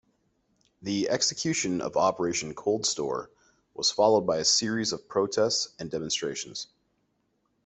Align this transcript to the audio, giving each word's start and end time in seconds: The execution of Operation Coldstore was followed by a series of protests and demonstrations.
The 0.81 1.11
execution 1.11 1.79
of 1.79 1.95
Operation 1.95 2.55
Coldstore 2.55 3.27
was 3.75 3.91
followed 3.91 4.21
by 4.25 4.37
a 4.37 4.43
series 4.45 4.93
of 4.93 5.07
protests 5.07 5.75
and 5.77 5.91
demonstrations. 5.91 6.65